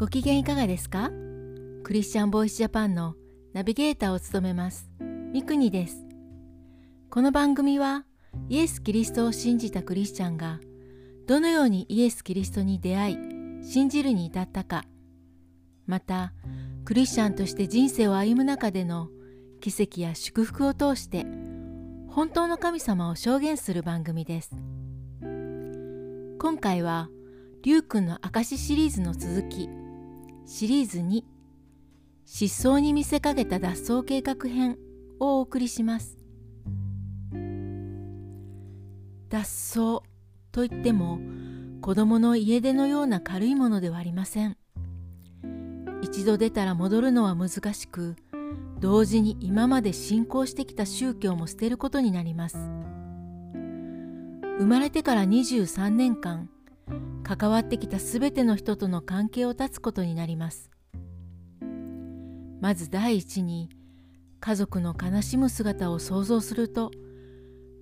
[0.00, 1.10] ご機嫌いかがですか？
[1.84, 3.16] クリスチャンボイスジャパンの
[3.52, 4.90] ナビゲーターを務めます。
[4.98, 6.06] ミクニです。
[7.10, 8.06] この番組は
[8.48, 10.58] イエス・キリストを信じたクリスチャンが
[11.26, 13.18] どのようにイエス・キリストに出会い
[13.62, 14.86] 信じるに至ったか
[15.86, 16.32] また
[16.86, 19.10] クリスチャンとして人生を歩む中での
[19.60, 21.26] 奇跡や祝福を通して
[22.08, 24.56] 本当の神様を証言する番組です。
[26.38, 27.10] 今回は
[27.60, 29.68] りゅうくんの証シリーズの続き
[30.52, 31.22] シリーズ2
[32.26, 34.78] 失踪に見せかけた脱走計画編
[35.20, 36.18] をお送りします。
[39.28, 40.00] 脱走
[40.50, 41.20] といっても
[41.80, 44.56] 子供の家出のような軽いものではありません。
[46.02, 48.16] 一度出たら戻るのは難しく
[48.80, 52.56] 同時に今まで信仰してきた宗教も捨てることになります。
[54.58, 56.50] 生まれてから23年間
[57.22, 60.70] 関わってきた全ての人との関係を断つことになります。
[62.60, 63.70] まず第一に
[64.40, 66.90] 家族の悲しむ姿を想像すると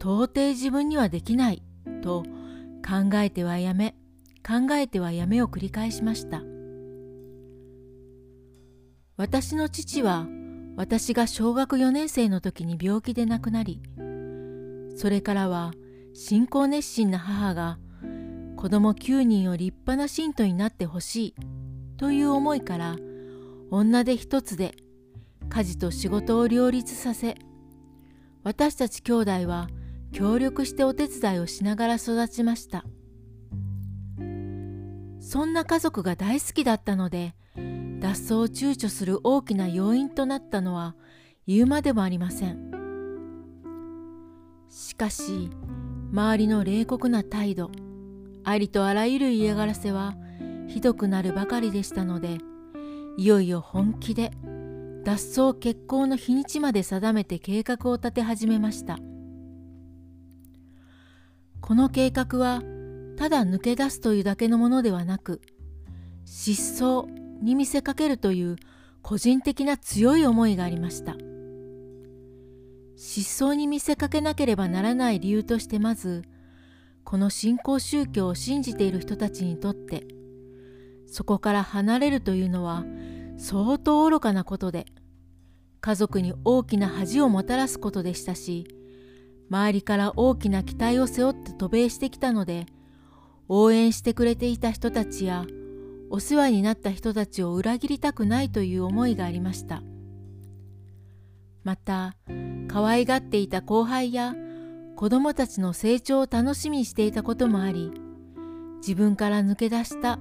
[0.00, 1.62] 到底自分にはできない
[2.02, 2.24] と
[2.86, 3.94] 考えてはやめ
[4.46, 6.42] 考えてはやめを繰り返しました。
[9.16, 10.26] 私の父は
[10.76, 13.80] 私が小学4年生の時に病気で亡くなり
[14.96, 15.72] それからは
[16.14, 17.78] 信仰熱心な母が
[18.64, 21.34] 子供9人を立派な信徒になってほしい
[21.98, 22.96] という思いから
[23.70, 24.74] 女手一つで
[25.50, 27.36] 家事と仕事を両立させ
[28.42, 29.68] 私たち兄弟は
[30.12, 32.86] 協力してお手伝いをしながら育ちました。
[35.20, 37.34] そんな家族が大好きだったので
[38.00, 40.96] 脱走を躊躇する大きな要因となったのは
[41.46, 42.70] 言うまでもありません。
[44.70, 45.50] しかし
[46.10, 47.70] 周りの冷酷な態度
[48.44, 50.14] ありとあらゆる嫌がらせは
[50.68, 52.38] ひどくなるばかりでしたので
[53.16, 54.32] いよいよ本気で
[55.04, 58.98] 脱走決行の日にちまで定めて計画を立て始めました。
[61.60, 62.62] この計画は
[63.16, 65.40] ただ抜け出すというだけのものではなく
[66.24, 67.06] 失踪
[67.42, 68.56] に見せかけるという
[69.02, 71.16] 個人的な強い思いがありました。
[72.96, 76.22] 失踪に見せかけなければならない理由としてまず
[77.04, 80.06] この新興宗教を信じている人たちにとって
[81.06, 82.84] そこから離れるというのは
[83.36, 84.86] 相当愚かなことで
[85.80, 88.66] 家族に大きな恥をもたらすことでしたし
[89.50, 92.66] 周りから大きな期待を背負って渡米してきたので
[93.48, 95.44] 応援してくれていた人たちや
[96.10, 99.82] お世話になった人たちを裏切りたくないという思いがありました。
[101.64, 102.14] また
[102.68, 104.34] 可愛がっていた後輩や
[104.96, 107.92] 子供たちの成長を楽しみにしていたこともあり
[108.78, 110.18] 自分から抜け出した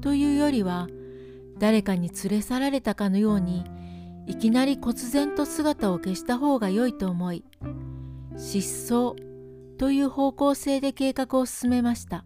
[0.00, 0.88] というよりは
[1.58, 3.64] 誰かに連れ去られたかのように
[4.26, 7.44] いきなり忽然と姿を消した方が良いと思い
[8.36, 9.14] 失踪
[9.78, 12.24] という方向性で計画を進めました。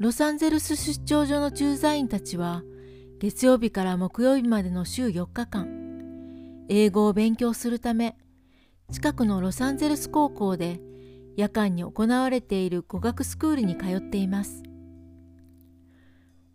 [0.00, 2.62] ロサンゼルス出張所の駐在員たちは
[3.18, 5.68] 月曜日から木曜日までの週4日間
[6.70, 8.16] 英語を勉強するため
[8.90, 10.80] 近くのロサンゼルス高校で
[11.36, 14.62] 夜間に行われている語学スクールに通っています。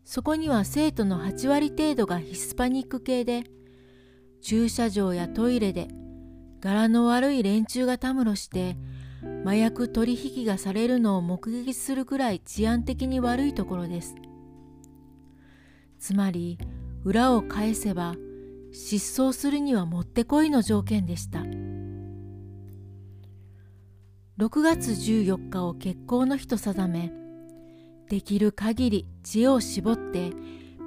[0.03, 3.44] そこには生徒の8割程度がヒスパニック系で
[4.41, 5.88] 駐車場やトイレで
[6.59, 8.78] 柄の悪い連中がたむろして
[9.44, 14.16] 麻薬取引がされるのを目撃するくらい治安的に悪いところです。
[16.00, 16.59] つまり
[17.03, 18.16] 裏を返せば
[18.72, 21.44] 失踪するにはもってこいの条件でした。
[24.38, 27.13] 6月14日を結婚の日と定め
[28.09, 30.31] できる限り知恵を絞って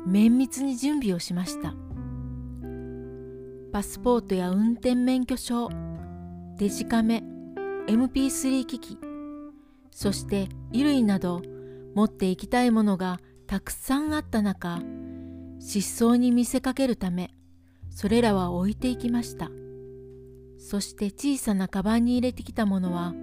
[0.06, 1.74] 綿密に準備をしました。
[3.72, 5.70] パスポートや運転免許証
[6.56, 7.22] デジカメ
[7.86, 8.98] MP3 機器
[9.90, 11.40] そして衣類など
[11.94, 14.80] 持っていきたいものがたくさんあった中
[15.58, 17.30] 失踪に見せかけるため
[17.88, 19.50] それらは置いていきました。
[20.58, 23.14] そして小さなカバンに入れてきたものは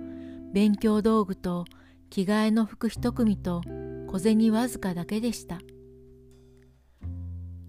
[0.55, 1.65] 勉強道具と
[2.09, 3.61] 着替えの服一組と
[4.07, 5.59] 小銭わずかだけでした。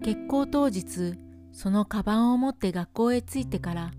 [0.05, 1.15] 結婚当日
[1.51, 3.91] そのカバンを持って学校へ着いてから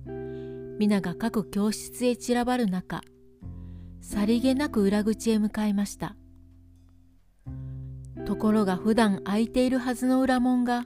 [0.80, 3.01] 皆が各教室へ散らばる中
[4.00, 6.16] さりげなく裏口へ向かいました。
[8.25, 10.86] ところが普段開いているはずの裏門が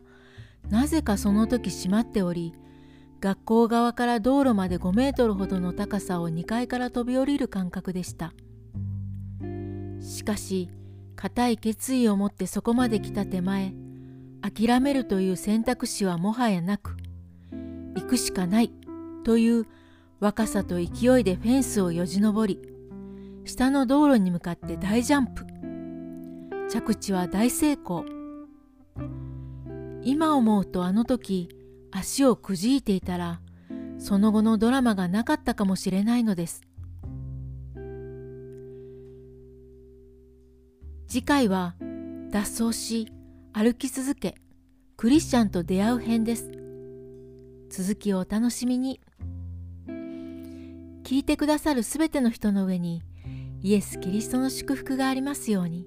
[0.72, 2.56] なぜかその時閉まっており
[3.22, 8.34] 学校側から道路まで5メートルほどの高さを2階から飛び降りる感覚でした。
[10.02, 10.70] しかし
[11.16, 13.74] 固い決意を持ってそこまで来た手前
[14.42, 16.98] 諦めるという選択肢はもはやなく
[17.96, 18.72] 行くしかない
[19.24, 19.68] という
[20.20, 22.60] 若さと勢いでフェンスをよじ登り
[23.46, 25.46] 下の道路に向かって大ジャンプ。
[26.70, 28.06] 着地は大成功。
[30.04, 31.50] 今思うとあの時
[31.92, 33.42] 足をくじいていたら
[34.00, 36.62] その後のドラマがなかったかもしれないのです。
[41.08, 41.76] 次回は
[42.32, 43.12] 脱走し
[43.54, 44.36] 歩き続け
[44.96, 46.52] クリスチャンと出会う編です。
[47.70, 49.02] 続きをお楽しみに。
[51.04, 53.02] 聞いてくださるすべての人の上に
[53.62, 55.86] イエス・キリストの祝福がありますように。